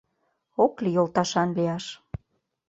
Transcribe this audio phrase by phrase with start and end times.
[0.63, 1.85] Ок лий йолташан лияш.